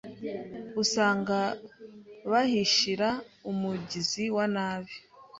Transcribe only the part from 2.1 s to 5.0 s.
bahishira umugizi wa nabi,